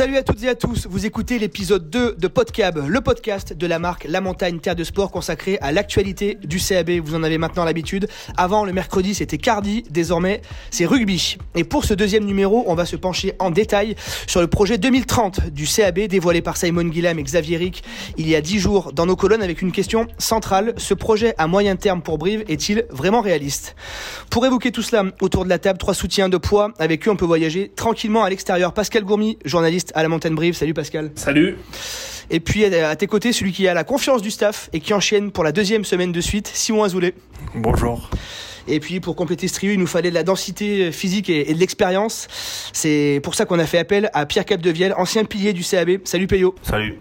[0.00, 3.66] Salut à toutes et à tous, vous écoutez l'épisode 2 de Podcab, le podcast de
[3.66, 6.92] la marque La Montagne Terre de Sport consacré à l'actualité du CAB.
[7.04, 8.08] Vous en avez maintenant l'habitude.
[8.38, 11.36] Avant, le mercredi, c'était Cardi, désormais, c'est rugby.
[11.54, 13.94] Et pour ce deuxième numéro, on va se pencher en détail
[14.26, 17.84] sur le projet 2030 du CAB dévoilé par Simon Guillam et Xavier Ric
[18.16, 20.72] il y a 10 jours dans nos colonnes avec une question centrale.
[20.78, 23.76] Ce projet à moyen terme pour Brive est-il vraiment réaliste?
[24.30, 26.72] Pour évoquer tout cela, autour de la table, trois soutiens de poids.
[26.78, 28.72] Avec eux, on peut voyager tranquillement à l'extérieur.
[28.72, 30.54] Pascal Gourmy, journaliste à la Montagne Brive.
[30.54, 31.10] Salut Pascal.
[31.14, 31.56] Salut.
[32.30, 35.32] Et puis à tes côtés, celui qui a la confiance du staff et qui enchaîne
[35.32, 37.14] pour la deuxième semaine de suite, Simon Azoulay.
[37.54, 38.08] Bonjour.
[38.68, 41.58] Et puis pour compléter ce trio, il nous fallait de la densité physique et, de
[41.58, 42.28] l'expérience.
[42.72, 45.98] C'est pour ça qu'on a fait appel à Pierre Capdevielle, ancien pilier du CAB.
[46.04, 46.54] Salut Peyo.
[46.62, 46.98] Salut.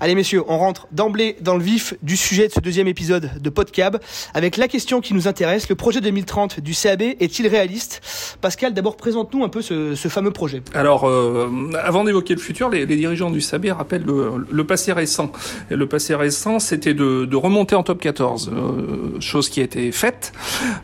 [0.00, 3.50] Allez messieurs, on rentre d'emblée dans le vif du sujet de ce deuxième épisode de
[3.50, 3.98] Podcab
[4.34, 8.36] avec la question qui nous intéresse, le projet 2030 du CAB est-il réaliste?
[8.40, 10.62] Pascal, d'abord présente-nous un peu ce, fameux projet.
[10.74, 11.48] Alors, euh,
[11.82, 15.32] avant d'évoquer le futur, les, dirigeants du CAB rappellent le, passé récent.
[15.70, 20.32] Le passé récent, c'était de, remonter en top 14, euh, chose qui a été faite.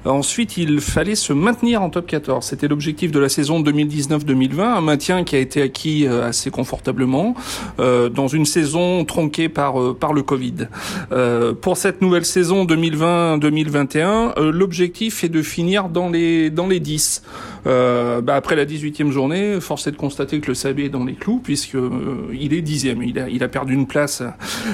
[0.05, 2.45] Ensuite, il fallait se maintenir en top 14.
[2.45, 7.35] C'était l'objectif de la saison 2019-2020, un maintien qui a été acquis euh, assez confortablement
[7.79, 8.72] dans une saison
[9.07, 10.69] tronquée par euh, par le Covid.
[11.13, 16.81] Euh, pour cette nouvelle saison 2020-2021, euh, l'objectif est de finir dans les dans les
[16.81, 17.23] 10.
[17.65, 21.15] Bah, après la 18e journée, force est de constater que le Sabé est dans les
[21.15, 21.77] clous puisque
[22.33, 23.03] il est dixième.
[23.03, 24.23] Il a il a perdu une place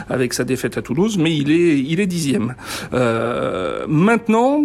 [0.09, 2.55] avec sa défaite à Toulouse, mais il est il est dixième.
[3.89, 4.63] maintenant,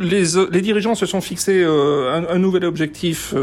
[0.00, 3.34] les les dirigeants se sont fixés un, un, nouvel objectif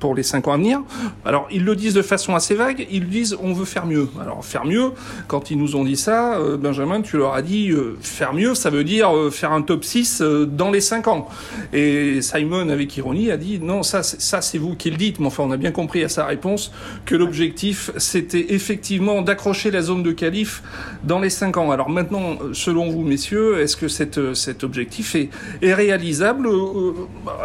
[0.00, 0.82] pour les cinq ans à venir.
[1.24, 2.86] Alors ils le disent de façon assez vague.
[2.90, 4.08] Ils disent on veut faire mieux.
[4.20, 4.92] Alors faire mieux.
[5.28, 8.54] Quand ils nous ont dit ça, euh, Benjamin, tu leur as dit euh, faire mieux,
[8.54, 11.28] ça veut dire euh, faire un top 6 dans les 5 ans.
[11.72, 15.44] Et Simon, avec ironie, dit non, ça, ça c'est vous qui le dites, mais enfin,
[15.44, 16.72] on a bien compris à sa réponse
[17.04, 20.62] que l'objectif, c'était effectivement d'accrocher la zone de qualif
[21.04, 21.70] dans les 5 ans.
[21.70, 25.30] Alors maintenant, selon vous, messieurs, est-ce que cette, cet objectif est,
[25.62, 26.48] est réalisable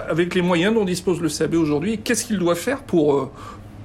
[0.09, 3.31] avec les moyens dont dispose le CAB aujourd'hui Qu'est-ce qu'il doit faire pour,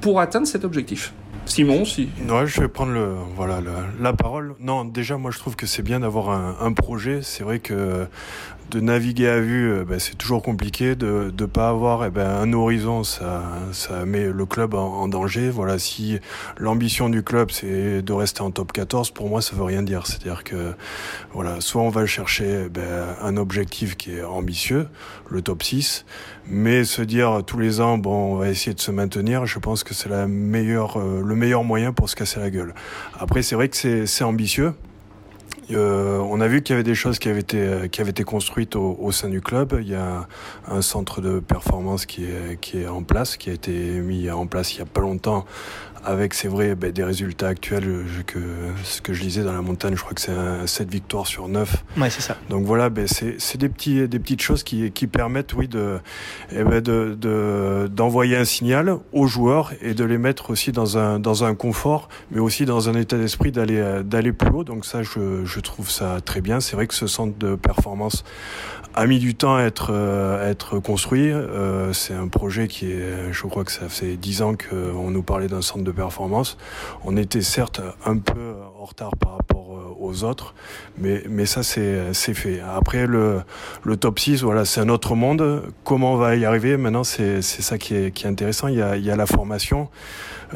[0.00, 1.12] pour atteindre cet objectif?
[1.46, 2.08] Simon, si.
[2.28, 3.60] Ouais, je vais prendre le, voilà,
[4.00, 4.54] la parole.
[4.58, 7.20] Non, déjà, moi, je trouve que c'est bien d'avoir un, projet.
[7.22, 8.06] C'est vrai que
[8.70, 10.94] de naviguer à vue, ben, c'est toujours compliqué.
[10.94, 15.50] De ne pas avoir eh ben, un horizon, ça, ça met le club en, danger.
[15.50, 16.18] Voilà, si
[16.58, 20.06] l'ambition du club, c'est de rester en top 14, pour moi, ça veut rien dire.
[20.06, 20.74] C'est-à-dire que,
[21.32, 24.88] voilà, soit on va chercher eh ben, un objectif qui est ambitieux,
[25.30, 26.04] le top 6,
[26.48, 29.84] mais se dire tous les ans, bon, on va essayer de se maintenir, je pense
[29.84, 32.74] que c'est euh, le meilleur moyen pour se casser la gueule.
[33.18, 34.74] Après, c'est vrai que c'est ambitieux.
[35.72, 39.10] Euh, on a vu qu'il y avait des choses qui avaient été, euh, construites au,
[39.12, 39.78] sein du club.
[39.80, 40.28] Il y a
[40.68, 44.46] un centre de performance qui est, qui est en place, qui a été mis en
[44.46, 45.44] place il y a pas longtemps
[46.06, 48.38] avec, c'est vrai, ben, des résultats actuels, que,
[48.84, 50.32] ce que je disais dans la montagne, je crois que c'est
[50.66, 51.84] 7 victoires sur 9.
[51.98, 52.36] Ouais, c'est ça.
[52.48, 55.98] Donc voilà, ben, c'est des, petits, des petites choses qui, qui permettent, oui, de,
[56.52, 61.18] eh ben, de, d'envoyer un signal aux joueurs et de les mettre aussi dans un,
[61.18, 64.64] dans un confort, mais aussi dans un état d'esprit d'aller, d'aller plus haut.
[64.64, 66.60] Donc ça, je, je trouve ça très bien.
[66.60, 68.24] C'est vrai que ce centre de performance
[68.96, 71.30] a mis du temps à être, à être construit.
[71.30, 75.22] Euh, c'est un projet qui est, je crois que ça fait 10 ans qu'on nous
[75.22, 76.56] parlait d'un centre de performance.
[77.04, 79.55] On était certes un peu en retard par rapport
[80.12, 80.54] autres,
[80.98, 82.60] mais, ça c'est fait.
[82.60, 83.42] Après le,
[83.98, 85.62] top 6, voilà, c'est un autre monde.
[85.84, 86.76] Comment on va y arriver?
[86.76, 88.68] Maintenant, c'est ça qui est, intéressant.
[88.68, 89.88] Il y a, la formation.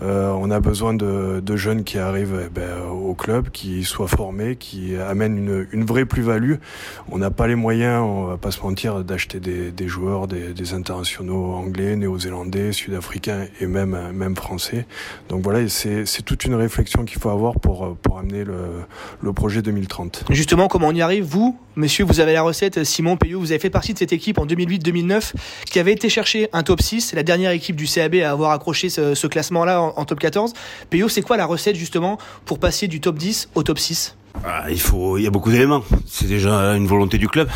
[0.03, 4.57] Euh, on a besoin de, jeunes qui arrivent eh ben, au club, qui soient formés,
[4.57, 6.55] qui amènent une, vraie plus-value.
[7.11, 11.53] On n'a pas les moyens, on va pas se mentir, d'acheter des, joueurs, des, internationaux
[11.53, 14.87] anglais, néo-zélandais, sud-africains et même, même français.
[15.29, 18.85] Donc voilà, c'est toute une réflexion qu'il faut avoir pour, pour amener le,
[19.21, 20.25] le projet 2030.
[20.29, 22.85] Justement, comment on y arrive Vous, messieurs, vous avez la recette.
[22.85, 25.33] Simon Payot, vous avez fait partie de cette équipe en 2008-2009
[25.65, 28.91] qui avait été chercher un top 6, la dernière équipe du CAB à avoir accroché
[28.91, 30.53] ce, ce classement-là en, top 14.
[30.91, 34.15] Payot, c'est quoi la recette justement pour passer du top 10 au top 6
[34.45, 35.83] ah, il faut, il y a beaucoup d'éléments.
[36.07, 37.49] C'est déjà une volonté du club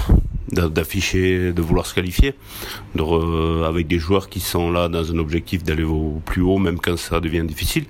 [0.53, 2.35] d'afficher, de vouloir se qualifier,
[2.95, 6.79] de avec des joueurs qui sont là dans un objectif d'aller au plus haut, même
[6.81, 7.85] quand ça devient difficile.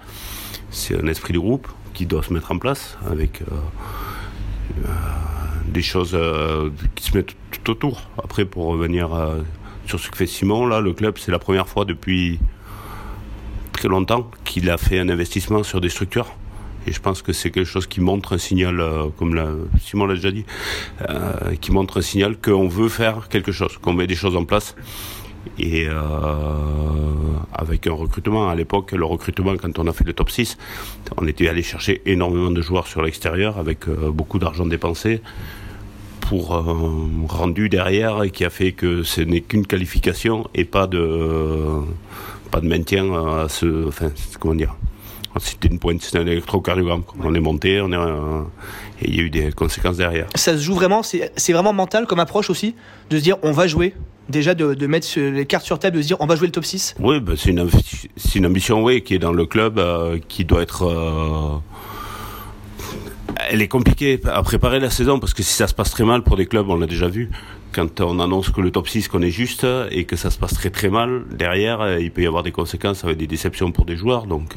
[0.71, 3.55] C'est un esprit de groupe qui doit se mettre en place avec euh,
[4.85, 4.89] euh,
[5.67, 8.03] des choses euh, qui se mettent tout autour.
[8.23, 9.09] Après, pour revenir
[9.87, 12.39] sur ce que fait Simon, là, le club, c'est la première fois depuis
[13.73, 16.35] très longtemps qu'il a fait un investissement sur des structures.
[16.87, 18.83] Et je pense que c'est quelque chose qui montre un signal,
[19.17, 20.45] comme Simon l'a déjà dit,
[21.63, 24.77] qui montre un signal qu'on veut faire quelque chose, qu'on met des choses en place
[25.59, 25.95] et euh,
[27.53, 28.49] avec un recrutement.
[28.49, 30.57] À l'époque, le recrutement, quand on a fait le top 6,
[31.17, 35.21] on était allé chercher énormément de joueurs sur l'extérieur avec euh, beaucoup d'argent dépensé
[36.21, 40.87] pour un rendu derrière et qui a fait que ce n'est qu'une qualification et pas
[40.87, 41.81] de
[42.51, 44.75] pas de maintien à ce enfin comment dire
[45.41, 47.97] c'était une pointe c'était un électrocardiogramme on est monté on est
[49.03, 50.27] et il y a eu des conséquences derrière.
[50.35, 52.75] Ça se joue vraiment c'est vraiment mental comme approche aussi
[53.11, 53.95] de se dire on va jouer.
[54.31, 56.53] Déjà de, de, mettre les cartes sur table, de se dire on va jouer le
[56.53, 57.69] top 6 Oui, bah c'est une,
[58.35, 60.87] une, ambition oui, qui est dans le club, euh, qui doit être...
[60.87, 61.59] Euh,
[63.51, 66.23] elle est compliquée à préparer la saison parce que si ça se passe très mal
[66.23, 67.31] pour des clubs, on l'a déjà vu,
[67.75, 70.55] quand on annonce que le top 6 qu'on est juste et que ça se passe
[70.55, 73.85] très très mal derrière, euh, il peut y avoir des conséquences avec des déceptions pour
[73.85, 74.27] des joueurs.
[74.27, 74.57] Donc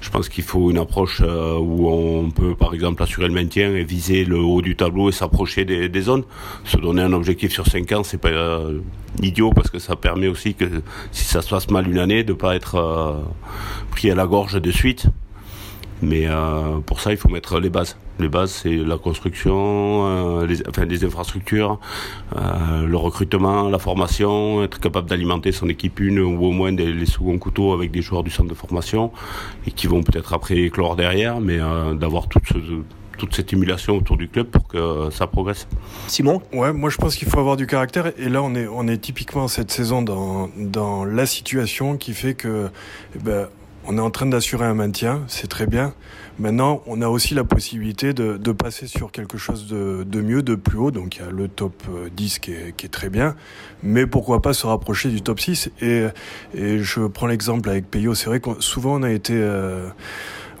[0.00, 3.84] je pense qu'il faut une approche où on peut par exemple assurer le maintien et
[3.84, 6.24] viser le haut du tableau et s'approcher des, zones.
[6.64, 8.30] Se donner un objectif sur 5 ans, c'est pas
[9.22, 10.64] idiot parce que ça permet aussi que
[11.12, 13.22] si ça se passe mal une année de pas être euh,
[13.90, 15.06] pris à la gorge de suite.
[16.04, 17.96] Mais euh, pour ça, il faut mettre les bases.
[18.20, 21.80] Les bases, c'est la construction, euh, les, enfin, des infrastructures,
[22.36, 26.92] euh, le recrutement, la formation, être capable d'alimenter son équipe une ou au moins des,
[26.92, 29.10] les seconds couteaux avec des joueurs du centre de formation
[29.66, 32.58] et qui vont peut-être après éclore derrière, mais euh, d'avoir tout ce
[33.16, 35.68] toute cette émulation autour du club pour que ça progresse.
[36.08, 36.42] Simon?
[36.52, 38.98] Ouais, moi je pense qu'il faut avoir du caractère et là on est, on est
[38.98, 42.70] typiquement cette saison dans, dans la situation qui fait que
[43.14, 43.46] eh ben,
[43.86, 45.94] on est en train d'assurer un maintien, c'est très bien.
[46.38, 50.78] Maintenant, on a aussi la possibilité de, passer sur quelque chose de, mieux, de plus
[50.78, 50.90] haut.
[50.90, 51.82] Donc il y a le top
[52.16, 53.36] 10 qui est, qui est, très bien,
[53.82, 56.06] mais pourquoi pas se rapprocher du top 6 et,
[56.54, 59.34] et je prends l'exemple avec Peyo, c'est vrai que souvent on a été...
[59.36, 59.88] Euh,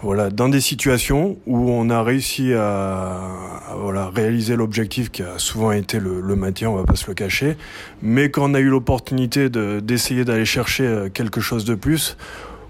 [0.02, 3.22] voilà, dans des situations où on a réussi à,
[3.78, 7.14] voilà, réaliser l'objectif qui a souvent été le, le, maintien, on va pas se le
[7.14, 7.56] cacher,
[8.02, 12.18] mais quand on a eu l'opportunité d'essayer d'aller chercher quelque chose de plus,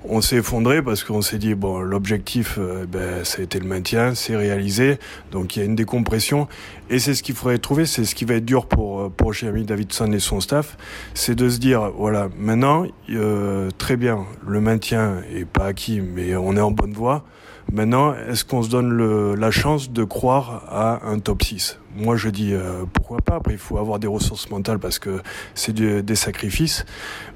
[0.08, 3.66] on s'est effondré parce qu'on s'est dit bon l'objectif euh, ben, ça a été le
[3.66, 4.98] maintien c'est réalisé
[5.32, 6.48] donc il y a une décompression.
[6.90, 9.64] Et c'est ce qu'il faudrait trouver c'est ce qui va être dur pour pour Jeremy
[9.64, 10.76] Davidson et son staff
[11.14, 16.36] c'est de se dire voilà maintenant euh, très bien le maintien est pas acquis mais
[16.36, 17.24] on est en bonne voie.
[17.72, 22.28] Maintenant, est-ce qu'on se donne la chance de croire à un top 6 Moi, je
[22.28, 23.36] dis euh, pourquoi pas.
[23.36, 25.20] Après, il faut avoir des ressources mentales parce que
[25.54, 26.84] c'est des sacrifices.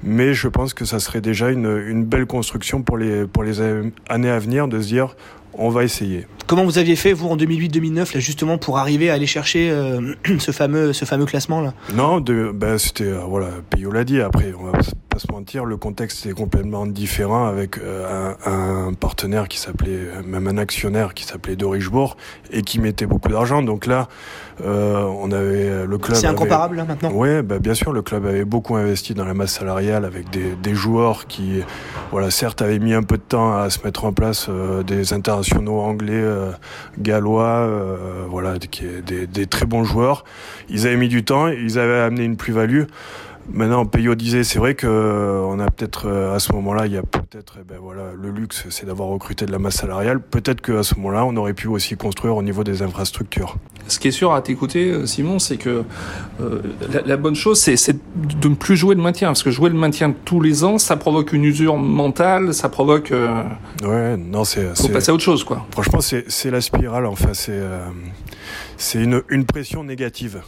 [0.03, 3.61] Mais je pense que ça serait déjà une, une belle construction pour les, pour les
[3.61, 5.15] années à venir de se dire
[5.53, 6.25] on va essayer.
[6.47, 10.13] Comment vous aviez fait, vous, en 2008-2009, là, justement, pour arriver à aller chercher euh,
[10.39, 14.53] ce, fameux, ce fameux classement-là Non, de, ben, c'était, euh, voilà, Payot l'a dit, après,
[14.59, 14.79] on va
[15.09, 19.99] pas se mentir, le contexte est complètement différent avec euh, un, un, partenaire qui s'appelait,
[20.25, 22.15] même un actionnaire qui s'appelait de Richebourg
[22.51, 23.61] et qui mettait beaucoup d'argent.
[23.61, 24.07] Donc là,
[24.63, 26.17] euh, on avait le club.
[26.17, 27.11] C'est incomparable, là, maintenant?
[27.13, 30.55] Oui, ben, bien sûr, le club avait beaucoup investi dans la masse salariale avec des,
[30.55, 31.61] des joueurs qui,
[32.11, 35.13] voilà, certes, avaient mis un peu de temps à se mettre en place, euh, des
[35.13, 36.51] internationaux anglais, euh,
[36.97, 40.23] gallois, euh, voilà, est des, des, très bons joueurs.
[40.69, 42.83] Ils avaient mis du temps, ils avaient amené une plus-value.
[43.51, 44.87] Maintenant, Payot disait, c'est vrai que
[45.45, 48.65] on a peut-être à ce moment-là, il y a peut-être, eh ben voilà, le luxe,
[48.69, 50.19] c'est d'avoir recruté de la masse salariale.
[50.19, 53.57] Peut-être qu'à ce moment-là, on aurait pu aussi construire au niveau des infrastructures.
[53.87, 55.83] Ce qui est sûr à t'écouter, Simon, c'est que
[56.41, 56.61] euh,
[56.93, 59.77] la, la, bonne chose, c'est de ne plus jouer le maintien, parce que jouer le
[59.77, 63.11] maintien tous les ans, ça provoque une usure mentale, ça provoque.
[63.11, 63.43] Euh...
[63.83, 64.75] Ouais, non, c'est.
[64.77, 65.65] Faut passer à autre chose, quoi.
[65.71, 67.05] Franchement, c'est la spirale.
[67.05, 67.51] Enfin, c'est.
[67.53, 67.79] Euh
[68.79, 70.41] c'est une, une, pression négative.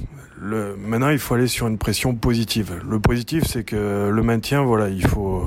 [0.44, 2.82] Maintenant, il faut aller sur une pression positive.
[2.90, 5.46] Le positif, c'est que le maintien, voilà, il faut,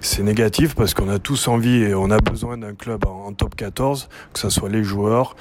[0.00, 3.54] c'est négatif parce qu'on a tous envie et on a besoin d'un club en, top
[3.54, 5.36] 14, que ce soit les joueurs,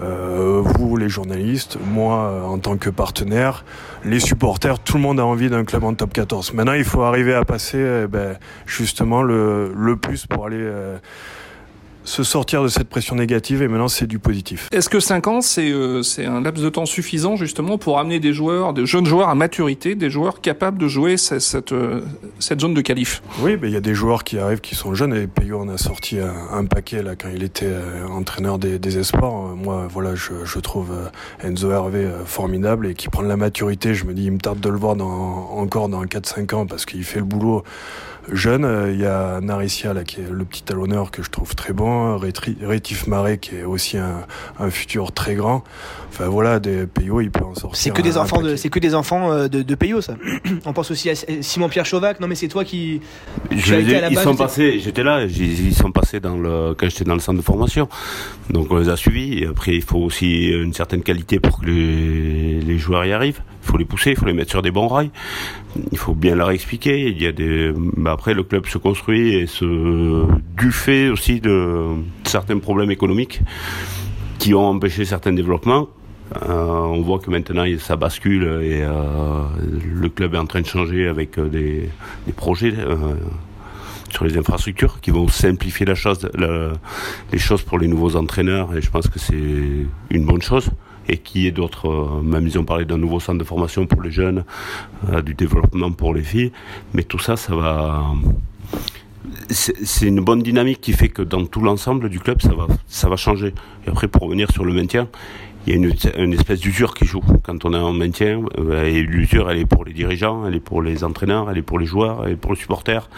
[0.00, 3.64] euh, vous, les journalistes, moi, en tant que partenaire,
[4.04, 6.52] les supporters, tout le monde a envie d'un club en top 14.
[6.54, 10.98] Maintenant, il faut arriver à passer, eh ben, justement, le, le plus pour aller, euh,
[12.06, 14.68] se sortir de cette pression négative et maintenant c'est du positif.
[14.72, 18.32] Est-ce que 5 ans c'est euh, un laps de temps suffisant justement pour amener des
[18.32, 21.74] joueurs, des jeunes joueurs à maturité, des joueurs capables de jouer cette, cette,
[22.38, 23.22] cette zone de qualif?
[23.40, 25.78] Oui, il y a des joueurs qui arrivent qui sont jeunes et Payot en a
[25.78, 29.56] sorti un, un, paquet là quand il était euh, entraîneur des, des espoirs.
[29.56, 33.94] Moi voilà, je, je trouve euh, Enzo Hervé formidable et qui prend de la maturité.
[33.94, 36.86] Je me dis il me tarde de le voir dans, encore dans 4-5 ans parce
[36.86, 37.64] qu'il fait le boulot
[38.32, 38.90] jeune.
[38.92, 42.18] Il y a Naricia là qui est le petit talonneur que je trouve très bon,
[42.18, 44.26] Rétif Marais qui est aussi un,
[44.58, 45.64] un, futur très grand.
[46.08, 47.80] Enfin voilà, des Payot, il peut en sortir.
[47.80, 50.16] C'est que des enfants de, c'est que des enfants de, de Payot ça.
[50.64, 52.20] On pense aussi à Simon Pierre Chauvac.
[52.20, 53.00] Non mais c'est toi qui.
[53.50, 54.80] Je les ai, ils sont passés.
[54.80, 55.24] J'étais là.
[55.24, 57.88] Ils sont passés dans le quand j'étais dans le centre de formation.
[58.50, 59.42] Donc on les a suivis.
[59.42, 63.40] Et après il faut aussi une certaine qualité pour que les, les joueurs y arrivent.
[63.66, 65.10] Il faut les pousser, il faut les mettre sur des bons rails.
[65.90, 67.08] Il faut bien leur expliquer.
[67.08, 67.72] Il y a des.
[67.96, 69.46] Bah, après, le club se construit et
[70.56, 71.88] du fait aussi de
[72.22, 73.40] certains problèmes économiques
[74.38, 75.88] qui ont empêché certains développements.
[76.42, 79.42] Euh, on voit que maintenant ça bascule et euh,
[79.84, 81.88] le club est en train de changer avec euh, des,
[82.26, 82.74] des projets
[84.10, 86.28] sur les infrastructures qui vont simplifier la chose,
[87.32, 89.34] les choses pour les nouveaux entraîneurs et je pense que c'est
[90.10, 90.70] une bonne chose
[91.08, 94.10] et qui est d'autres, même ils ont parlé d'un nouveau centre de formation pour les
[94.10, 94.44] jeunes,
[95.24, 96.52] du développement pour les filles,
[96.94, 98.02] mais tout ça, ça va,
[99.48, 103.08] c'est une bonne dynamique qui fait que dans tout l'ensemble du club, ça va, ça
[103.08, 103.54] va changer.
[103.86, 105.08] Et après, pour revenir sur le maintien,
[105.66, 107.22] il y a une, une espèce d'usure qui joue.
[107.42, 110.60] Quand on est en maintien, euh, et l'usure, elle est pour les dirigeants, elle est
[110.60, 113.08] pour les entraîneurs, elle est pour les joueurs, elle est pour les supporters.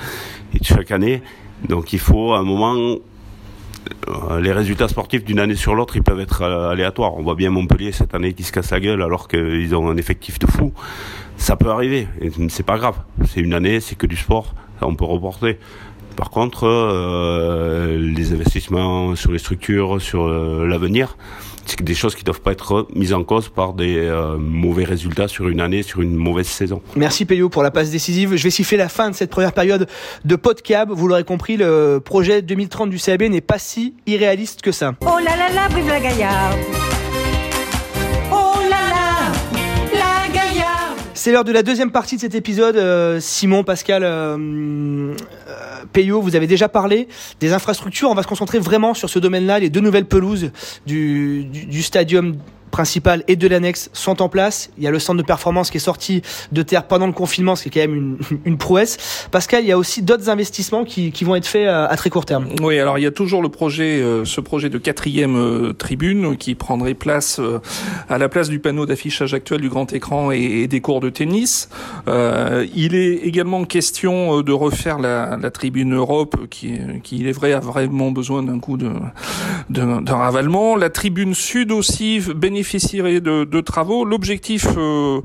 [0.54, 1.22] Et chaque année,
[1.68, 2.96] donc il faut à un moment euh,
[4.40, 7.14] les résultats sportifs d'une année sur l'autre, ils peuvent être euh, aléatoires.
[7.16, 9.96] On voit bien Montpellier cette année qui se casse la gueule alors qu'ils ont un
[9.96, 10.72] effectif de fou.
[11.36, 12.08] Ça peut arriver,
[12.48, 12.96] c'est pas grave.
[13.26, 15.58] C'est une année, c'est que du sport, on peut reporter.
[16.18, 21.16] Par contre, euh, les investissements sur les structures, sur euh, l'avenir,
[21.64, 24.82] c'est des choses qui ne doivent pas être mises en cause par des euh, mauvais
[24.82, 26.82] résultats sur une année, sur une mauvaise saison.
[26.96, 28.34] Merci Payot pour la passe décisive.
[28.34, 29.86] Je vais siffler la fin de cette première période
[30.24, 30.88] de podcast.
[30.90, 34.94] Vous l'aurez compris, le projet 2030 du CAB n'est pas si irréaliste que ça.
[35.02, 36.58] Oh là là là, vive la Gaillarde
[41.18, 42.76] C'est l'heure de la deuxième partie de cet épisode.
[42.76, 45.14] Euh, Simon, Pascal, euh, euh,
[45.92, 47.08] Payot, vous avez déjà parlé
[47.40, 48.08] des infrastructures.
[48.08, 50.52] On va se concentrer vraiment sur ce domaine-là, les deux nouvelles pelouses
[50.86, 52.36] du, du, du stadium
[52.70, 54.70] principale et de l'annexe sont en place.
[54.78, 56.22] Il y a le centre de performance qui est sorti
[56.52, 59.28] de terre pendant le confinement, ce qui est quand même une, une prouesse.
[59.30, 62.10] Pascal, il y a aussi d'autres investissements qui, qui, vont être faits à, à, très
[62.10, 62.48] court terme.
[62.60, 66.36] Oui, alors il y a toujours le projet, euh, ce projet de quatrième euh, tribune
[66.36, 67.60] qui prendrait place euh,
[68.08, 71.68] à la place du panneau d'affichage actuel du grand écran et, des cours de tennis.
[72.08, 77.32] Euh, il est également question de refaire la, la tribune Europe, qui, qui, il est
[77.32, 78.90] vrai, a vraiment besoin d'un coup de
[79.70, 80.76] d'un ravalement.
[80.76, 84.04] La tribune Sud aussi bénéficie de, travaux.
[84.04, 85.20] L'objectif euh,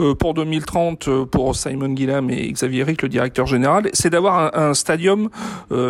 [0.00, 4.38] euh, pour 2030 euh, pour Simon Guillam et Xavier Rick, le directeur général, c'est d'avoir
[4.38, 5.28] un, un, stadium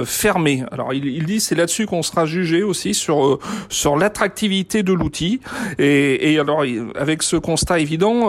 [0.05, 0.65] fermé.
[0.73, 3.39] Alors il, il dit c'est là-dessus qu'on sera jugé aussi sur
[3.69, 5.41] sur l'attractivité de l'outil.
[5.79, 6.65] Et, alors
[6.95, 8.29] avec ce constat évident,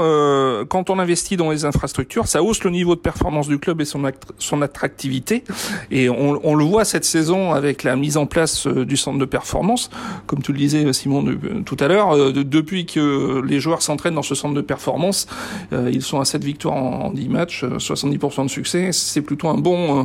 [0.67, 3.85] quand on investit dans les infrastructures, ça hausse le niveau de performance du club et
[3.85, 4.03] son
[4.37, 5.43] son attractivité.
[5.91, 9.89] Et on, le voit cette saison avec la mise en place du centre de performance,
[10.27, 11.25] comme tu le disais Simon
[11.65, 15.27] tout à l'heure, de depuis que les joueurs s'entraînent dans ce centre de performance,
[15.71, 18.89] euh, ils sont à 7 victoires en, en 10 matchs, 70% de succès.
[18.91, 20.03] C'est plutôt un bon, euh,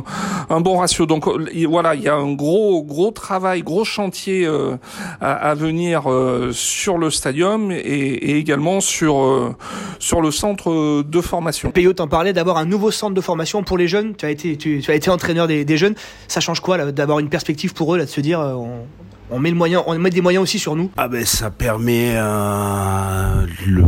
[0.49, 1.05] un bon ratio.
[1.05, 4.77] Donc euh, voilà, il y a un gros, gros travail, gros chantier euh,
[5.21, 9.55] à, venir euh, sur le stadium et, également sur, euh,
[9.99, 11.71] sur le centre de formation.
[11.71, 14.15] Payot t'en parlait d'avoir un nouveau centre de formation pour les jeunes.
[14.15, 15.95] Tu as été, tu, as été entraîneur des, des, jeunes.
[16.27, 18.85] Ça change quoi d'avoir une perspective pour eux là de se dire on,
[19.35, 20.91] on met des moyens aussi sur nous.
[20.97, 22.15] Ah ben ça permet
[23.65, 23.83] le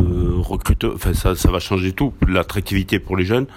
[1.14, 3.48] ça va changer tout, l'attractivité pour les jeunes.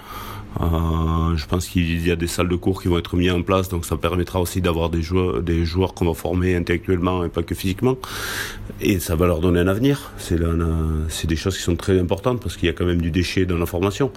[0.59, 3.41] Euh, je pense qu'il y a des salles de cours qui vont être mises en
[3.41, 7.29] place, donc ça permettra aussi d'avoir des joueurs, des joueurs qu'on va former intellectuellement et
[7.29, 7.95] pas que physiquement,
[8.81, 10.11] et ça va leur donner un avenir.
[10.17, 13.45] C'est des choses qui sont très importantes parce qu'il y a quand même du déchet
[13.45, 14.11] dans la formation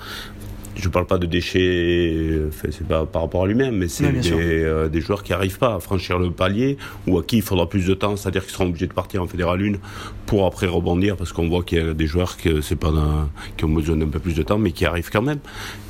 [0.76, 4.33] je parle pas de déchets, enfin, c'est pas par rapport à lui-même, mais c'est des,
[4.33, 6.76] euh, des, joueurs qui arrivent pas à franchir le palier
[7.07, 9.26] ou à qui il faudra plus de temps, c'est-à-dire qu'ils seront obligés de partir en
[9.26, 9.78] fédéral 1
[10.26, 12.93] pour après rebondir parce qu'on voit qu'il y a des joueurs qui, c'est pas
[13.57, 15.40] qui ont besoin d'un peu plus de temps, mais qui arrivent quand même,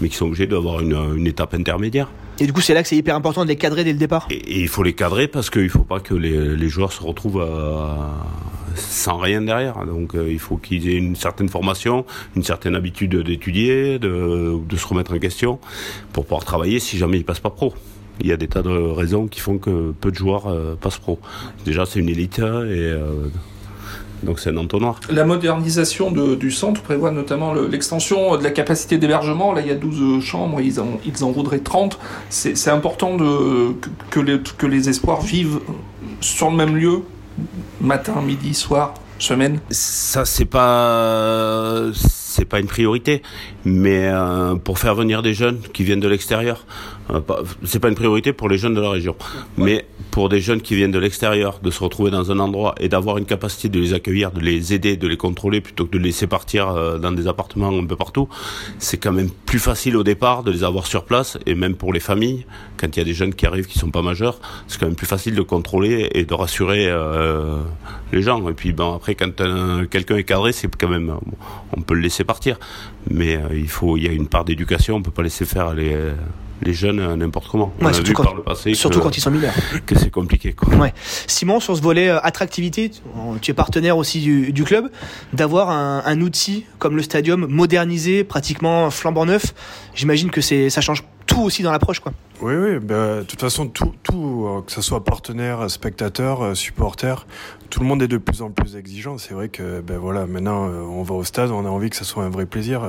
[0.01, 2.09] mais qui sont obligés d'avoir une, une étape intermédiaire.
[2.41, 4.27] Et du coup, c'est là que c'est hyper important de les cadrer dès le départ.
[4.31, 7.41] Et, il faut les cadrer parce qu'il faut pas que les, joueurs se retrouvent
[8.77, 9.85] sans rien derrière.
[9.87, 12.05] Donc euh, il faut qu'ils aient une certaine formation,
[12.37, 15.59] une certaine habitude d'étudier, de, se remettre en question
[16.13, 17.75] pour pouvoir travailler si jamais ils passent pas pro.
[18.21, 20.99] Il y a des tas de raisons qui font que peu de joueurs euh, passent
[20.99, 21.19] pro.
[21.65, 23.29] Déjà, c'est une élite et euh,
[24.25, 25.01] donc c'est un entonnoir.
[25.11, 29.53] La modernisation de, du centre prévoit notamment l'extension de la capacité d'hébergement.
[29.53, 31.99] Là, il y a 12 chambres, ils en, ils en voudraient 30.
[32.31, 33.75] C'est important de,
[34.11, 35.61] que, les, que les espoirs vivent
[36.21, 37.03] sur le même lieu
[37.81, 43.23] matin, midi, soir, semaine Ça, c'est pas c'est pas une priorité,
[43.65, 46.67] mais euh, pour faire venir des jeunes qui viennent de l'extérieur,
[47.04, 47.04] euh,
[47.65, 49.15] c'est pas une priorité pour les jeunes de la région,
[49.59, 52.89] mais pour des jeunes qui viennent de l'extérieur, de se retrouver dans un endroit et
[52.89, 55.99] d'avoir une capacité de les accueillir, de les aider, de les contrôler plutôt que de
[55.99, 58.29] les laisser partir euh, dans des appartements un peu partout,
[58.79, 61.93] c'est quand même plus facile au départ de les avoir sur place et même pour
[61.93, 62.47] les familles,
[62.79, 64.97] quand il y a des jeunes qui arrivent qui sont pas majeurs, c'est quand même
[64.97, 67.59] plus facile de contrôler et de rassurer euh,
[68.13, 68.49] les gens.
[68.49, 69.43] Et puis bon après quand
[69.91, 71.15] quelqu'un est cadré, c'est quand même
[71.77, 72.59] on peut le laisser laisser partir.
[73.11, 74.97] Mais il faut, il y a une part d'éducation.
[74.97, 75.97] On peut pas laisser faire les
[76.63, 77.73] les jeunes n'importe comment.
[77.81, 79.55] Ouais, surtout, quand, par le passé surtout quand ils sont mineurs.
[79.87, 80.53] Que c'est compliqué.
[80.53, 80.75] Quoi.
[80.75, 80.93] Ouais.
[81.27, 82.91] Simon, sur ce volet attractivité,
[83.41, 84.91] tu es partenaire aussi du, du club,
[85.33, 89.55] d'avoir un, un, outil comme le stadium modernisé, pratiquement flambant neuf,
[89.95, 92.13] j'imagine que ça change tout aussi dans l'approche quoi.
[92.41, 96.55] Oui, oui, ben, de toute façon, tout, tout euh, que ce soit partenaire, spectateur, euh,
[96.55, 97.27] supporter,
[97.71, 99.19] tout le monde est de plus en plus exigeant.
[99.19, 101.97] C'est vrai que ben voilà, maintenant euh, on va au stade, on a envie que
[101.97, 102.83] ça soit un vrai plaisir.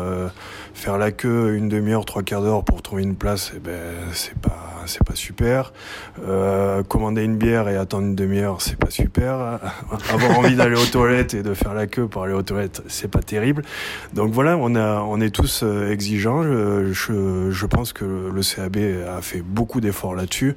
[0.74, 4.38] faire la queue une demi-heure, trois quarts d'heure pour trouver une place, eh ben c'est
[4.38, 5.74] pas c'est pas super.
[6.88, 9.36] commander une bière et attendre une demi-heure, c'est pas super.
[10.14, 13.10] Avoir envie d'aller aux toilettes et de faire la queue pour aller aux toilettes, c'est
[13.10, 13.64] pas terrible.
[14.14, 16.44] Donc voilà, on a on est tous exigeants.
[16.44, 18.78] Je, je, je pense que le CAB
[19.10, 20.56] a fait beaucoup d'efforts là-dessus.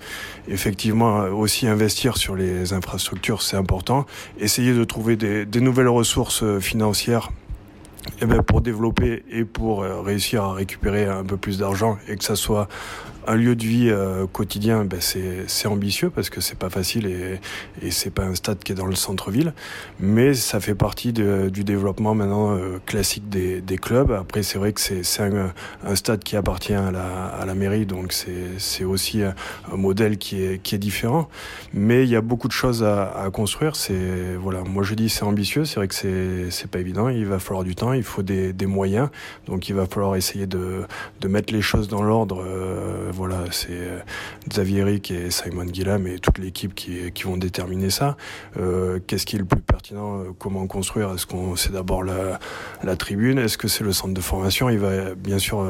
[0.49, 4.07] Effectivement, aussi investir sur les infrastructures, c'est important.
[4.39, 7.31] Essayer de trouver des, nouvelles ressources financières
[8.21, 12.17] eh ben pour développer et pour euh, réussir à récupérer un peu plus d'argent et
[12.17, 12.69] que ça soit
[13.29, 17.41] un lieu de vie euh, quotidien, ben c'est ambitieux parce que c'est pas facile et,
[17.87, 19.53] et c'est pas un stade qui est dans le centre-ville,
[20.01, 24.13] mais ça fait partie de, du développement maintenant euh, classique des, des, clubs.
[24.13, 25.53] Après, c'est vrai que c'est un,
[25.85, 29.35] un, stade qui appartient à la, à la mairie, donc c'est aussi un,
[29.71, 31.29] un, modèle qui est, qui est différent,
[31.75, 33.77] mais il y a beaucoup de choses à, à construire.
[33.77, 35.95] C'est voilà, moi je dis c'est ambitieux, c'est vrai que
[36.51, 39.11] c'est pas évident, il va falloir du temps, il faut des, des, moyens,
[39.47, 40.85] donc il va falloir essayer de,
[41.21, 42.43] de mettre les choses dans l'ordre.
[42.47, 43.99] Euh, voilà, c'est euh,
[44.49, 48.17] Xavier Eric et Simon Guillam et toute l'équipe qui, qui vont déterminer ça.
[48.57, 51.13] Euh, Qu'est-ce qui est le plus pertinent euh, Comment construire?
[51.13, 52.39] Est-ce qu'on c'est d'abord la,
[52.97, 53.41] tribune?
[53.41, 54.71] Est-ce que c'est le centre de formation?
[54.71, 55.67] Il va bien sûr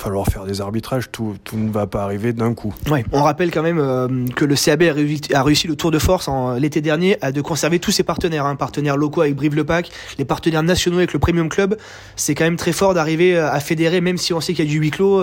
[0.00, 1.10] falloir faire des arbitrages.
[1.10, 2.74] Tout, tout ne va pas arriver d'un coup.
[2.90, 5.90] Ouais, on rappelle quand même euh, que le CAB a réussi, a réussi, le tour
[5.90, 9.36] de force en l'été dernier à de conserver tous ses partenaires, hein, partenaires locaux avec
[9.36, 11.76] Brive-le-Pac, les partenaires nationaux avec le Premium Club.
[12.16, 14.70] C'est quand même très fort d'arriver à fédérer, même si on sait qu'il y a
[14.70, 15.22] du huis clos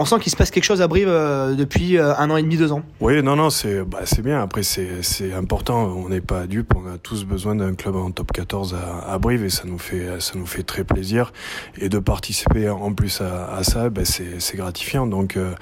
[0.00, 2.42] on sent qu'il se passe quelque chose à Brive euh, depuis euh, un an et
[2.42, 2.82] demi, deux ans.
[3.00, 4.40] Oui, non, non, c'est bah, bien.
[4.40, 5.92] Après, c'est important.
[5.94, 6.72] On n'est pas dupe.
[6.74, 9.78] On a tous besoin d'un club en top 14 à, à, Brive et ça nous
[9.78, 11.34] fait ça nous fait très plaisir.
[11.78, 15.06] Et de participer en plus à, à ça, bah, c'est gratifiant.
[15.06, 15.54] Donc, euh,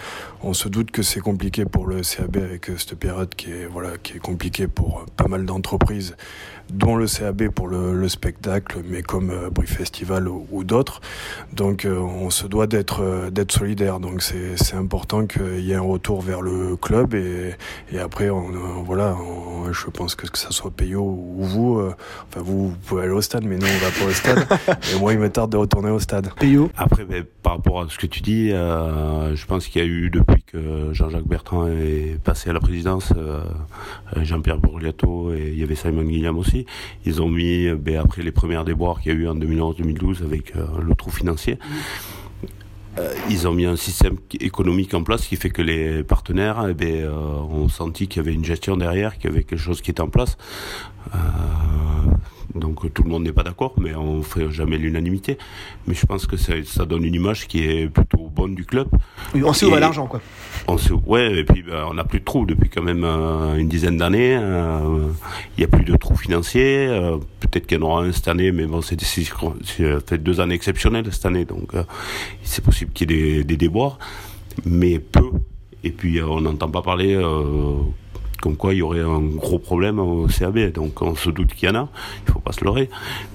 [0.43, 3.99] on se doute que c'est compliqué pour le CAB avec cette période qui est voilà
[4.03, 6.17] qui est compliquée pour pas mal d'entreprises
[6.73, 11.01] dont le CAB pour le, le spectacle, mais comme euh, Brief Festival ou, ou d'autres.
[11.53, 14.01] Donc euh, on se doit d'être euh, d'être solidaire.
[14.01, 17.55] Donc c'est important qu'il y ait un retour vers le club et,
[17.93, 19.17] et après on, voilà,
[19.71, 21.81] je pense que que ça soit Payot ou vous,
[22.29, 24.47] enfin vous, vous pouvez aller au stade, mais nous on va pas au stade.
[24.95, 26.31] et moi il me tarde de retourner au stade.
[26.39, 26.71] Payot.
[26.77, 30.11] Après ben, par rapport à ce que tu dis, je pense qu'il y a eu
[30.11, 33.13] depuis que Jean-Jacques Bertrand est passé à la présidence,
[34.17, 36.67] Jean-Pierre Borgliato et il y avait Simon Guillaume aussi
[37.05, 40.55] ils ont mis, ben, après les premières déboires qu'il y a eu en 2011-2012 avec
[40.57, 41.59] euh, le trou financier,
[42.99, 46.75] euh, ils ont mis un système économique en place qui fait que les partenaires eh
[46.75, 49.81] ben, euh, ont senti qu'il y avait une gestion derrière, qu'il y avait quelque chose
[49.81, 50.37] qui était en place.
[52.55, 55.39] Donc tout le monde n'est pas d'accord, mais on ne fait jamais l'unanimité.
[55.87, 58.89] Mais je pense que ça, ça, donne une image qui est plutôt bonne du club.
[59.35, 60.21] on sait où va l'argent, quoi.
[60.67, 63.57] On sait, ouais, et puis ben, on n'a plus de trous depuis quand même euh,
[63.57, 64.37] une dizaine d'années.
[64.37, 65.09] Euh,
[65.57, 66.87] il n'y a plus de trous financiers.
[66.89, 70.55] Euh, peut-être qu'il y en aura un cette année, mais bon, c'est fait deux années
[70.55, 71.73] exceptionnelles cette année, donc
[72.43, 73.99] c'est possible qu'il y ait des, des déboires,
[74.65, 75.31] mais peu.
[75.85, 77.17] Et puis on n'entend pas parler
[78.41, 80.73] comme quoi il y aurait un gros problème au CAB.
[80.73, 81.89] Donc on se doute qu'il y en a,
[82.27, 82.89] il faut pas se leurrer.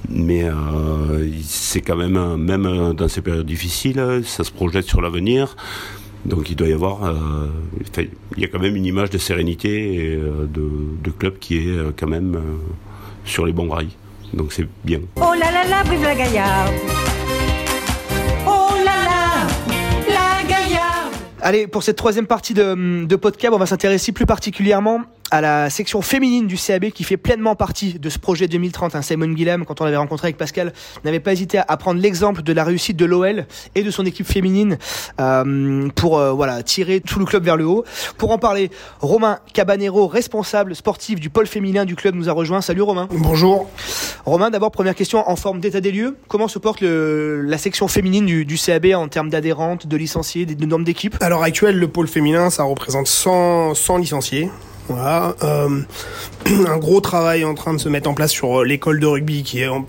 [0.09, 5.55] Mais euh, c'est quand même, même dans ces périodes difficiles, ça se projette sur l'avenir.
[6.25, 7.47] Donc il doit y avoir, euh,
[7.97, 11.71] il y a quand même une image de sérénité et euh, de, club qui est
[11.71, 12.39] euh, quand même euh,
[13.25, 13.89] sur les bons rails.
[14.33, 14.99] Donc c'est bien.
[15.17, 16.73] Oh là là là, vive la Gaillarde
[21.45, 25.01] Allez, pour cette troisième partie de, de podcast, on va s'intéresser plus particulièrement
[25.33, 28.93] à la section féminine du CAB qui fait pleinement partie de ce projet 2030.
[28.93, 29.01] Hein.
[29.01, 32.53] Simon Guillem, quand on l'avait rencontré avec Pascal, n'avait pas hésité à prendre l'exemple de
[32.53, 34.77] la réussite de l'OL et de son équipe féminine
[35.19, 37.83] euh, pour euh, voilà tirer tout le club vers le haut.
[38.19, 38.69] Pour en parler,
[38.99, 42.61] Romain Cabanero, responsable sportif du pôle féminin du club, nous a rejoint.
[42.61, 43.07] Salut Romain.
[43.09, 43.71] Bonjour.
[44.25, 46.15] Romain, d'abord première question en forme d'état des lieux.
[46.27, 50.45] Comment se porte le, la section féminine du, du CAB en termes d'adhérentes, de licenciés,
[50.45, 54.51] de, de normes d'équipe À l'heure actuelle, le pôle féminin, ça représente 100, 100 licenciés.
[54.89, 55.81] Voilà, euh,
[56.67, 59.43] un gros travail en train de se mettre en place sur euh, l'école de rugby
[59.43, 59.83] qui est en,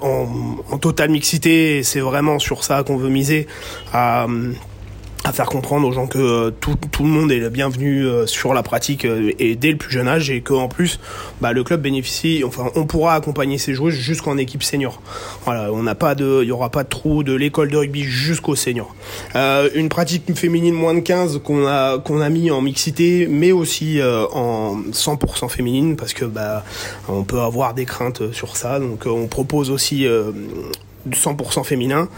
[0.81, 3.47] totale mixité c'est vraiment sur ça qu'on veut miser
[3.93, 4.27] à,
[5.25, 8.27] à faire comprendre aux gens que euh, tout, tout le monde est le bienvenu euh,
[8.27, 11.01] sur la pratique euh, et dès le plus jeune âge et qu'en plus
[11.41, 15.01] bah, le club bénéficie enfin on pourra accompagner ces joueuses jusqu'en équipe senior.
[15.45, 18.03] Voilà on n'a pas de il y aura pas de trou de l'école de rugby
[18.03, 18.95] jusqu'au senior.
[19.35, 23.53] Euh, une pratique féminine moins de 15 qu'on a qu'on a mis en mixité mais
[23.53, 26.65] aussi euh, en 100% féminine parce que bah
[27.09, 28.79] on peut avoir des craintes sur ça.
[28.79, 30.33] Donc on propose aussi euh,
[31.11, 32.09] 100% féminin.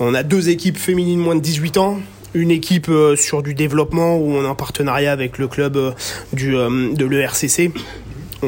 [0.00, 1.98] On a deux équipes féminines moins de 18 ans,
[2.34, 5.92] une équipe euh, sur du développement où on est en partenariat avec le club euh,
[6.32, 7.72] du, euh, de l'ERCC.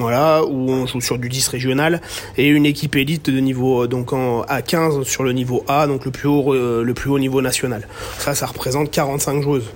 [0.01, 2.01] Où on joue sur du 10 régional
[2.37, 6.05] et une équipe élite de niveau euh, donc en A15 sur le niveau A, donc
[6.05, 7.87] le plus haut euh, le plus haut niveau national.
[8.19, 9.71] Ça, ça représente 45 joueuses.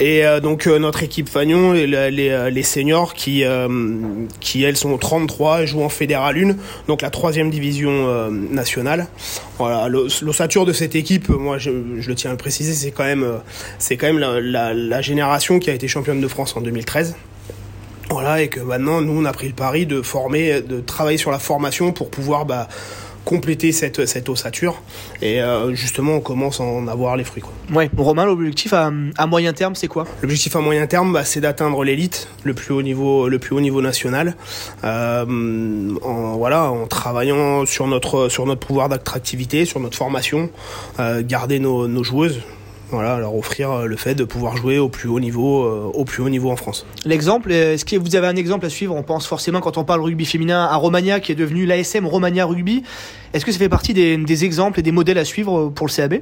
[0.00, 3.44] Et euh, donc notre équipe Fagnon, les, les, seniors qui
[4.40, 6.56] qui elles sont 33 et jouent en fédéral 1,
[6.88, 9.08] donc la troisième division nationale.
[9.58, 13.04] Voilà, l'os- l'ossature de cette équipe, moi je, le tiens à le préciser, c'est quand
[13.04, 13.26] même
[13.90, 17.14] quand même la génération qui a été championne de France en 2013.
[18.10, 21.30] Voilà, et que maintenant, nous, on a pris le pari de former, de travailler sur
[21.30, 22.66] la formation pour pouvoir bah,
[23.24, 24.82] compléter cette, cette ossature.
[25.22, 27.42] Et euh, justement, on commence à en avoir les fruits.
[27.42, 27.52] Quoi.
[27.72, 30.06] Ouais, Romain, l'objectif à, à moyen terme, c'est quoi?
[30.22, 33.60] L'objectif à moyen terme, bah, c'est d'atteindre l'élite, le plus haut niveau, le plus haut
[33.60, 34.34] niveau national.
[34.82, 40.50] Euh, en, voilà, en travaillant sur notre sur notre pouvoir d'attractivité, sur notre formation,
[40.98, 42.40] euh, garder nos, nos joueuses.
[42.90, 46.04] Voilà, leur offrir euh, le fait de pouvoir jouer au plus haut niveau, euh, au
[46.04, 46.86] plus haut niveau en France.
[47.04, 48.94] L'exemple, euh, est-ce que vous avez un exemple à suivre?
[48.96, 52.44] On pense forcément, quand on parle rugby féminin, à Romagna, qui est devenu l'ASM Romagna
[52.44, 52.82] Rugby.
[53.32, 55.92] Est-ce que ça fait partie des, des exemples et des modèles à suivre pour le
[55.92, 56.14] CAB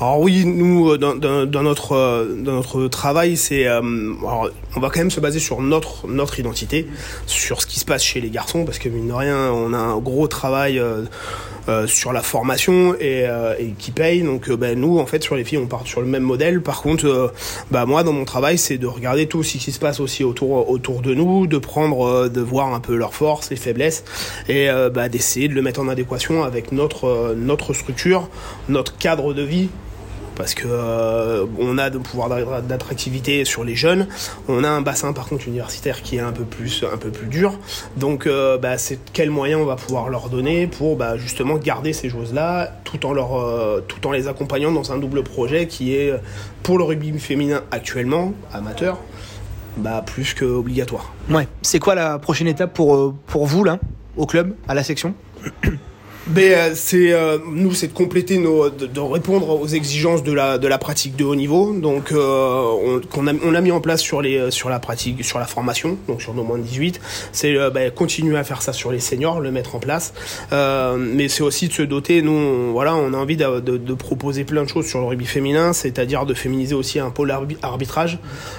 [0.00, 4.98] Alors oui, nous dans, dans, dans notre dans notre travail, c'est euh, on va quand
[4.98, 6.88] même se baser sur notre notre identité,
[7.26, 9.78] sur ce qui se passe chez les garçons, parce que mine de rien, on a
[9.78, 11.02] un gros travail euh,
[11.70, 14.22] euh, sur la formation et, euh, qui paye.
[14.22, 16.62] Donc euh, ben, nous, en fait, sur les filles, on part sur le même modèle.
[16.62, 17.32] Par contre,
[17.70, 20.68] bah moi, dans mon travail, c'est de regarder tout ce qui se passe aussi autour
[20.68, 24.04] autour de nous, de prendre, de voir un peu leurs forces et faiblesses,
[24.48, 28.28] et bah, d'essayer de le mettre en adéquation avec notre notre structure,
[28.68, 29.68] notre cadre de vie
[30.40, 34.08] parce que euh, on a de pouvoir d'a- d'attractivité sur les jeunes,
[34.48, 37.26] on a un bassin par contre universitaire qui est un peu plus un peu plus
[37.26, 37.58] dur.
[37.96, 41.92] Donc euh, bah, c'est quels moyens on va pouvoir leur donner pour bah, justement garder
[41.92, 45.66] ces choses là tout en leur euh, tout en les accompagnant dans un double projet
[45.66, 46.14] qui est
[46.62, 48.98] pour le rugby féminin actuellement amateur
[49.76, 51.12] bah plus que obligatoire.
[51.30, 51.46] Ouais.
[51.62, 53.78] C'est quoi la prochaine étape pour, euh, pour vous, là,
[54.16, 55.14] au club, à la section?
[56.38, 60.68] Euh, c'est euh, nous, c'est de compléter nos, de, répondre aux exigences de la de
[60.68, 61.72] la pratique de haut niveau.
[61.72, 65.24] Donc, euh, on, qu'on a, on l'a mis en place sur les sur la pratique,
[65.24, 67.00] sur la formation, donc sur nos moins de 18.
[67.32, 70.14] C'est bah, continuer à faire ça sur les seniors, le mettre en place.
[70.52, 72.22] Mais c'est aussi de se doter.
[72.22, 75.26] Nous, on, voilà, on a envie de, de, proposer plein de choses sur le rugby
[75.26, 78.18] féminin, c'est-à-dire de féminiser aussi un pôle arbi- arbitrage,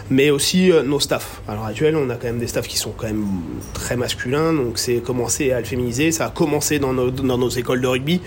[0.10, 1.42] mais aussi nos staffs.
[1.48, 3.26] À l'heure actuelle, on a quand même des staffs qui sont quand même
[3.74, 6.12] très masculins, donc c'est commencer à le féminiser.
[6.12, 8.22] Ça a commencé dans nos, dans nos écoles de rugby.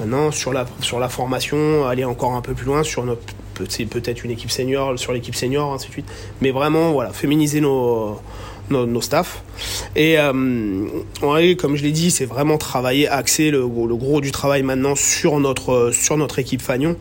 [0.00, 3.22] Maintenant, sur la, sur la formation, aller encore un peu plus loin sur notre
[3.68, 6.06] c'est peut-être une équipe senior, sur l'équipe senior, ainsi de suite.
[6.40, 8.20] Mais vraiment, voilà, féminiser nos,
[8.70, 9.42] nos, nos staffs.
[9.96, 10.32] Et euh,
[11.22, 15.40] ouais, comme je l'ai dit, c'est vraiment travailler, axer le, gros du travail maintenant sur
[15.40, 16.96] notre, sur notre équipe Fagnon.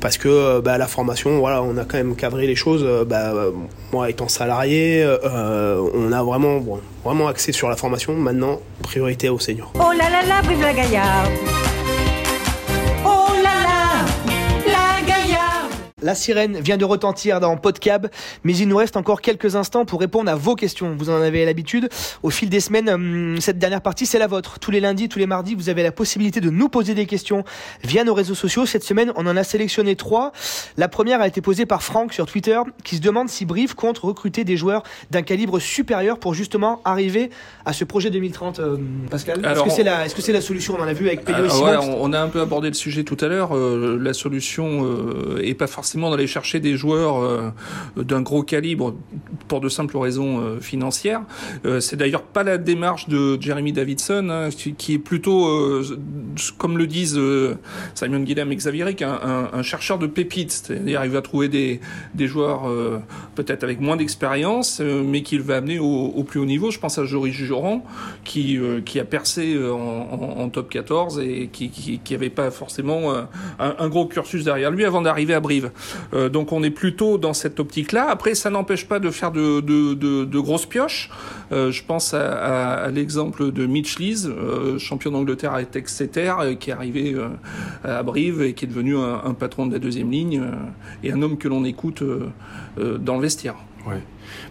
[0.00, 2.82] Parce que euh, bah, la formation, voilà, on a quand même cadré les choses.
[2.84, 3.50] euh, Bah, euh,
[3.92, 6.60] moi, étant salarié, euh, on a vraiment,
[7.04, 8.14] vraiment axé sur la formation.
[8.14, 9.72] Maintenant, priorité aux seniors.
[9.76, 11.30] Oh là là là, vive la gaillarde
[16.00, 18.08] La sirène vient de retentir dans Podcab,
[18.44, 20.94] mais il nous reste encore quelques instants pour répondre à vos questions.
[20.96, 21.88] Vous en avez l'habitude.
[22.22, 24.60] Au fil des semaines, hum, cette dernière partie, c'est la vôtre.
[24.60, 27.42] Tous les lundis, tous les mardis, vous avez la possibilité de nous poser des questions
[27.82, 28.64] via nos réseaux sociaux.
[28.64, 30.30] Cette semaine, on en a sélectionné trois.
[30.76, 33.98] La première a été posée par Franck sur Twitter, qui se demande si Brive compte
[33.98, 37.28] recruter des joueurs d'un calibre supérieur pour justement arriver
[37.64, 38.60] à ce projet 2030.
[38.60, 38.76] euh,
[39.10, 41.76] Pascal, est-ce que c'est la, c'est solution On en a vu avec Pedro Ah, ouais,
[41.76, 43.56] on, on a un peu abordé le sujet tout à l'heure.
[43.56, 47.50] euh, la solution euh, est pas forcément d'aller chercher des joueurs euh,
[47.96, 48.94] d'un gros calibre
[49.48, 51.22] pour de simples raisons euh, financières.
[51.64, 55.82] Euh, c'est d'ailleurs pas la démarche de Jeremy Davidson, hein, qui, est plutôt,
[56.58, 57.20] comme le disent
[57.94, 60.52] Simon Guilhem et Xavier Rick, un, chercheur de pépites.
[60.52, 61.80] C'est-à-dire, il va trouver des,
[62.14, 62.70] des joueurs
[63.34, 66.70] peut-être avec moins d'expérience, mais qu'il va amener au, plus haut niveau.
[66.70, 67.84] Je pense à Joris Joran,
[68.24, 71.98] qui, qui a percé en, top 14 et qui, qui,
[72.28, 73.12] pas forcément
[73.58, 75.70] un, un gros cursus derrière lui avant d'arriver à Brive.
[76.14, 78.08] Euh, donc on est plutôt dans cette optique-là.
[78.08, 81.10] Après, ça n'empêche pas de faire de, grosses pioches.
[81.52, 86.72] Euh, je pense à, l'exemple de Mitch Lees, euh, champion d'Angleterre avec Exeter, qui est
[86.72, 87.16] arrivé
[87.84, 90.42] à Brive et qui est devenu un, un patron de la deuxième ligne
[91.02, 92.02] et un homme que l'on écoute
[92.76, 93.56] dans le vestiaire.
[93.88, 94.02] Ouais.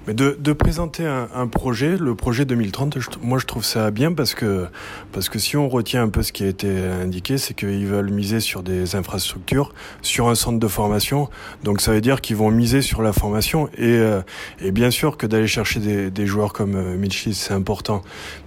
[0.07, 4.13] Mais de, de présenter un, projet, le projet 2030, je, moi je trouve ça bien
[4.13, 4.67] parce que,
[5.11, 8.09] parce que si on retient un peu ce qui a été indiqué, c'est qu'ils veulent
[8.09, 11.29] miser sur des infrastructures, sur un centre de formation.
[11.63, 13.67] Donc ça veut dire qu'ils vont miser sur la formation.
[13.77, 14.21] Et, euh,
[14.59, 18.01] et bien sûr que d'aller chercher des, des, joueurs comme euh, Mitchell, c'est important.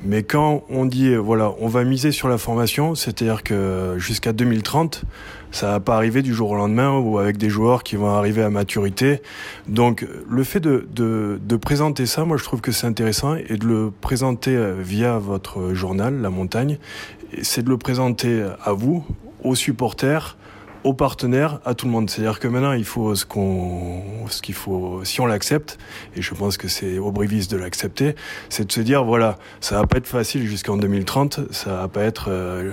[0.05, 5.05] Mais quand on dit, voilà, on va miser sur la formation, c'est-à-dire que jusqu'à 2030,
[5.53, 8.43] ça va pas arriver du jour au lendemain ou avec des joueurs qui vont arriver
[8.43, 9.23] à maturité.
[9.69, 13.57] Donc le fait de, de, de présenter ça, moi je trouve que c'est intéressant et
[13.57, 16.79] de le présenter via votre journal, La Montagne,
[17.43, 19.05] c'est de le présenter à vous,
[19.43, 20.37] aux supporters,
[20.85, 22.09] aux partenaires, à tout le monde.
[22.09, 25.79] C'est-à-dire que maintenant, il faut ce qu'on, ce qu'il faut, si on l'accepte,
[26.17, 28.15] et je pense que c'est au Brivis de l'accepter,
[28.49, 32.03] c'est de se dire, voilà, ça va pas être facile jusqu'en 2030, ça va pas
[32.03, 32.73] être, euh,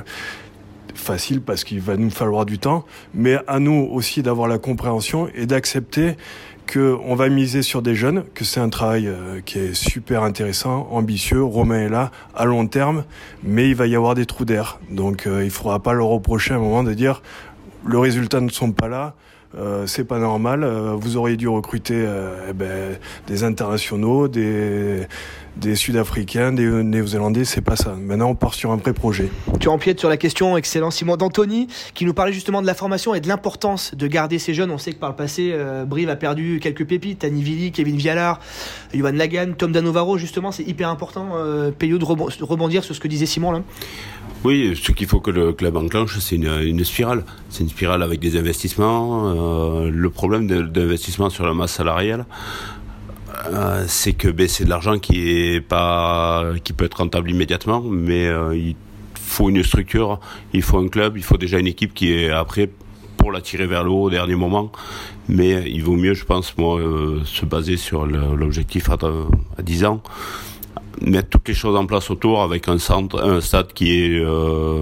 [0.97, 5.29] facile parce qu'il va nous falloir du temps, mais à nous aussi d'avoir la compréhension
[5.35, 6.15] et d'accepter
[6.71, 10.87] qu'on va miser sur des jeunes, que c'est un travail euh, qui est super intéressant,
[10.91, 11.41] ambitieux.
[11.41, 13.05] Romain est là à long terme,
[13.43, 14.79] mais il va y avoir des trous d'air.
[14.91, 17.21] Donc euh, il ne faudra pas leur reprocher à un moment de dire
[17.85, 19.13] le résultat ne sont pas là.
[19.57, 20.65] Euh, c'est pas normal.
[20.97, 22.05] Vous auriez dû recruter
[22.49, 25.07] eh ben, des internationaux, des,
[25.59, 27.45] des Sud-Africains, des Néo-Zélandais.
[27.45, 27.95] C'est pas ça.
[27.99, 29.29] Maintenant, on part sur un vrai projet.
[29.59, 33.13] Tu empiètes sur la question, excellent Simon d'Anthony, qui nous parlait justement de la formation
[33.13, 34.71] et de l'importance de garder ces jeunes.
[34.71, 37.19] On sait que par le passé, euh, Brive a perdu quelques pépites.
[37.19, 38.39] Tani Vili, Kevin Vialard,
[38.93, 40.17] Johan Lagan, Tom Danovaro.
[40.17, 43.61] Justement, c'est hyper important, euh, Payot, de rebondir sur ce que disait Simon là.
[44.43, 47.23] Oui, ce qu'il faut que le club enclenche, c'est une, une, spirale.
[47.49, 49.33] C'est une spirale avec des investissements.
[49.85, 52.25] Euh, le problème d'investissement sur la masse salariale,
[53.45, 57.81] euh, c'est que ben, c'est de l'argent qui est pas, qui peut être rentable immédiatement,
[57.81, 58.75] mais euh, il
[59.15, 60.19] faut une structure,
[60.53, 62.69] il faut un club, il faut déjà une équipe qui est après
[63.17, 64.71] pour la tirer vers le haut au dernier moment.
[65.29, 68.97] Mais il vaut mieux, je pense, moi, euh, se baser sur l'objectif à,
[69.57, 70.01] à 10 ans
[71.01, 74.81] mettre toutes les choses en place autour avec un centre, un stade qui est euh,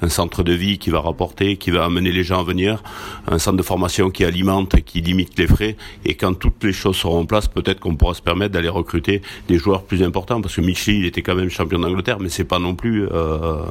[0.00, 2.82] un centre de vie qui va rapporter, qui va amener les gens à venir,
[3.26, 5.76] un centre de formation qui alimente, qui limite les frais.
[6.04, 9.22] Et quand toutes les choses seront en place, peut-être qu'on pourra se permettre d'aller recruter
[9.48, 12.44] des joueurs plus importants parce que Michel, il était quand même champion d'Angleterre, mais c'est
[12.44, 13.06] pas non plus.
[13.06, 13.62] Euh,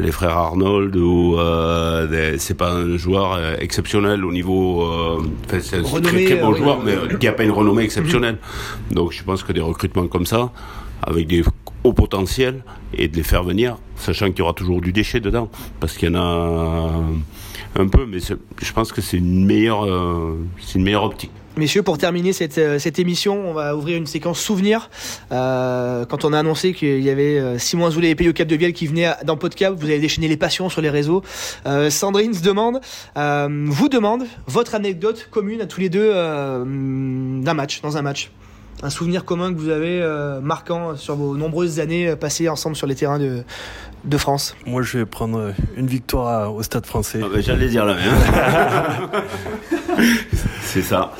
[0.00, 5.22] les frères Arnold ou euh, c'est pas un joueur euh, exceptionnel au niveau euh,
[5.60, 8.36] c'est un très, très bon joueur mais qui a pas une renommée exceptionnelle.
[8.36, 8.94] Mm -hmm.
[8.94, 10.50] donc je pense que des recrutements comme ça
[11.02, 11.42] avec des
[11.84, 12.58] hauts potentiels
[12.94, 15.48] et de les faire venir sachant qu'il y aura toujours du déchet dedans
[15.80, 16.28] parce qu'il y en a
[17.82, 18.20] un peu mais
[18.66, 19.84] je pense que c'est une meilleure
[20.64, 24.06] c'est une meilleure optique Messieurs, pour terminer cette, euh, cette, émission, on va ouvrir une
[24.06, 24.90] séquence souvenir.
[25.32, 28.86] Euh, quand on a annoncé qu'il y avait euh, Simon Azoulay et Payot Capdevielle qui
[28.86, 31.24] venaient dans Podcast, vous avez déchaîné les passions sur les réseaux.
[31.66, 32.78] Euh, Sandrine se demande,
[33.16, 38.02] euh, vous demande votre anecdote commune à tous les deux euh, d'un match, dans un
[38.02, 38.30] match.
[38.84, 40.00] Un souvenir commun que vous avez
[40.40, 43.42] marquant sur vos nombreuses années passées ensemble sur les terrains de,
[44.04, 47.18] de France Moi, je vais prendre une victoire au Stade français.
[47.24, 48.04] Ah ben, J'allais dire la même.
[50.62, 51.12] c'est ça.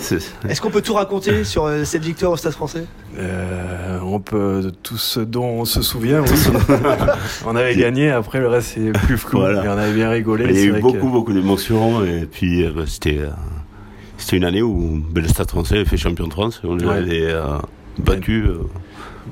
[0.49, 2.85] Est-ce qu'on peut tout raconter sur euh, cette victoire au Stade français?
[3.19, 6.23] Euh, On peut tout ce dont on se souvient.
[6.23, 6.29] Oui.
[7.47, 8.11] on avait gagné.
[8.11, 9.41] Après, le reste c'est plus flou.
[9.41, 9.65] Voilà.
[9.65, 10.47] Et on avait bien rigolé.
[10.49, 11.13] Il y a eu beaucoup, que...
[11.13, 12.05] beaucoup d'émotions.
[12.05, 13.21] Et puis, euh, c'était
[14.17, 16.61] c'était une année où ben, le Stade français a fait champion de France.
[16.65, 16.89] On ouais.
[16.89, 17.35] avait
[17.99, 18.47] battu.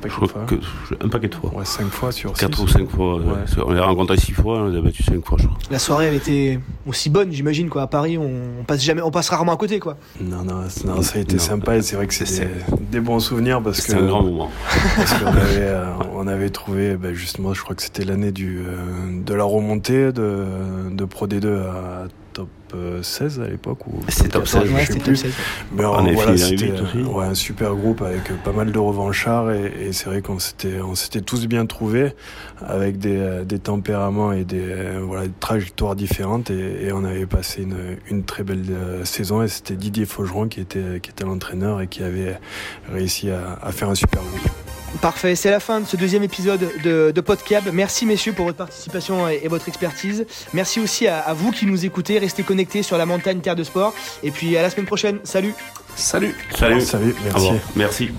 [0.06, 0.46] Un paquet, de fois.
[0.46, 1.54] Que, un paquet de fois.
[1.54, 3.16] Ouais, cinq fois sur Quatre ou cinq fois.
[3.16, 3.34] Ouais.
[3.64, 5.58] On les a rencontrés six fois, on les a battus cinq fois, je crois.
[5.70, 7.82] La soirée avait été aussi bonne, j'imagine, quoi.
[7.82, 9.96] À Paris, on passe jamais, on passe rarement à côté, quoi.
[10.20, 12.48] Non, non, non ça a été non, sympa et c'est vrai que c'est des,
[12.90, 13.92] des, bons souvenirs parce que.
[13.92, 14.50] C'est un grand moment.
[14.96, 18.60] Parce qu'on avait, euh, on avait trouvé, ben, justement, je crois que c'était l'année du,
[18.60, 20.44] euh, de la remontée de,
[20.90, 22.06] de Pro D2 à
[23.02, 25.32] 16 à l'époque ou c'est top 16 ouais, c'était top 16
[25.72, 29.92] mais on voilà, c'était ouais, un super groupe avec pas mal de revanchards et, et
[29.92, 32.12] c'est vrai qu'on s'était on s'était tous bien trouvés
[32.66, 37.62] avec des, des tempéraments et des voilà des trajectoires différentes et, et on avait passé
[37.62, 41.80] une, une très belle euh, saison et c'était Didier Faugeron qui était qui était l'entraîneur
[41.80, 42.38] et qui avait
[42.90, 44.65] réussi à, à faire un super groupe
[45.00, 47.68] Parfait, c'est la fin de ce deuxième épisode de, de Podcab.
[47.72, 50.26] Merci messieurs pour votre participation et, et votre expertise.
[50.54, 52.18] Merci aussi à, à, vous qui nous écoutez.
[52.18, 53.94] Restez connectés sur la montagne Terre de Sport.
[54.22, 55.18] Et puis à la semaine prochaine.
[55.24, 55.54] Salut.
[55.96, 56.34] Salut.
[56.54, 56.80] Salut.
[56.80, 57.14] Salut.
[57.24, 57.50] Merci.
[57.74, 58.10] Merci.